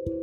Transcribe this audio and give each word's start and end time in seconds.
Seumur 0.00 0.16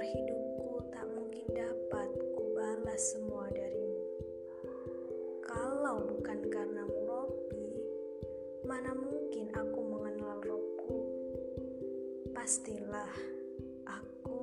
hidupku 0.00 0.80
tak 0.88 1.12
mungkin 1.12 1.44
dapat 1.52 2.08
kubalas 2.32 3.12
semua 3.12 3.44
darimu. 3.52 4.00
Kalau 5.44 6.08
bukan 6.08 6.40
karena 6.48 6.88
Robi, 7.04 7.68
mana 8.64 8.96
mungkin 8.96 9.52
aku 9.52 9.80
mengenal 9.84 10.40
Robku? 10.40 10.96
Pastilah 12.32 13.43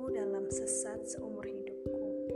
aku 0.02 0.18
dalam 0.18 0.50
sesat 0.50 0.98
seumur 1.06 1.46
hidupku. 1.46 2.26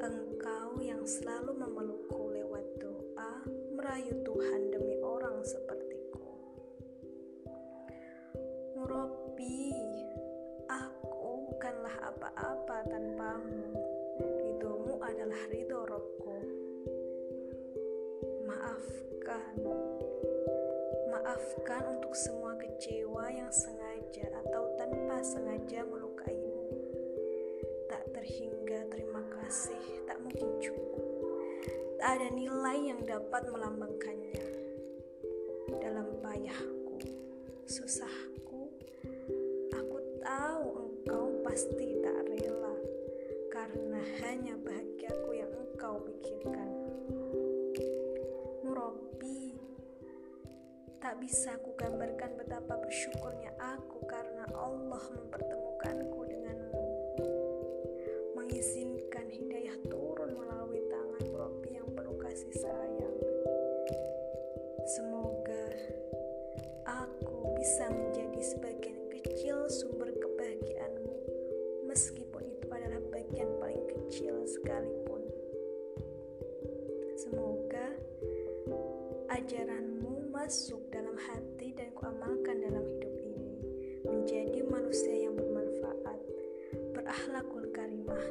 Engkau 0.00 0.80
yang 0.80 1.04
selalu 1.04 1.52
memelukku 1.52 2.32
lewat 2.32 2.64
doa, 2.80 3.44
merayu 3.76 4.24
Tuhan 4.24 4.72
demi 4.72 4.96
orang 5.04 5.44
sepertiku. 5.44 6.24
Murabi, 8.72 9.68
bukanlah 11.44 11.92
apa-apa 12.08 12.88
tanpamu. 12.88 13.76
Ridhomu 14.16 15.04
adalah 15.04 15.42
ridho 15.52 15.84
rohku. 15.84 16.40
Maafkan. 18.48 19.60
Maafkan 21.12 21.82
untuk 22.00 22.16
semua 22.16 22.56
kecewa 22.56 23.28
yang 23.28 23.52
sengaja 23.52 24.24
atau 24.40 24.72
tanpa 24.80 25.20
sengaja 25.20 25.53
kasih, 29.44 30.08
tak 30.08 30.16
mungkin 30.24 30.56
cukup. 30.56 31.04
Tak 32.00 32.16
ada 32.16 32.28
nilai 32.32 32.96
yang 32.96 33.00
dapat 33.04 33.44
melambangkannya. 33.52 34.40
Dalam 35.84 36.16
payahku, 36.24 36.96
susahku, 37.68 38.72
aku 39.68 39.98
tahu 40.24 41.44
pasti 41.44 42.00
tak 42.00 42.24
rela 42.24 42.76
karena 43.52 44.00
hanya 44.24 44.56
bahagiaku 44.64 45.30
yang 45.36 45.52
engkau 45.52 46.00
pikirkan. 46.08 46.70
Murabi, 48.64 49.60
tak 51.04 51.20
bisa 51.20 51.60
ku 51.60 51.76
gambarkan 51.76 52.32
betapa 52.40 52.80
bersyukurnya 52.80 53.52
aku 53.60 54.08
karena 54.08 54.48
Allah 54.56 55.04
mempertemukanku 55.12 55.93
sayang. 62.54 63.18
Semoga 64.86 65.64
aku 66.86 67.58
bisa 67.58 67.90
menjadi 67.90 68.40
sebagian 68.46 69.00
kecil 69.10 69.66
sumber 69.66 70.14
kebahagiaanmu 70.14 71.16
meskipun 71.90 72.46
itu 72.46 72.66
adalah 72.70 73.02
bagian 73.10 73.50
paling 73.58 73.82
kecil 73.90 74.46
sekalipun. 74.46 75.22
Semoga 77.18 77.90
ajaranmu 79.34 80.30
masuk 80.30 80.78
dalam 80.94 81.18
hati 81.18 81.74
dan 81.74 81.90
kuamalkan 81.98 82.62
dalam 82.62 82.86
hidup 82.86 83.14
ini, 83.18 83.50
menjadi 84.06 84.62
manusia 84.70 85.26
yang 85.26 85.34
bermanfaat. 85.34 86.20
Berakhlakul 86.94 87.66
karimah 87.74 88.26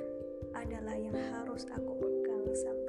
adalah 0.55 0.95
yang 0.95 1.17
harus 1.33 1.67
aku 1.75 1.91
pegang 1.99 2.45
sampai 2.53 2.82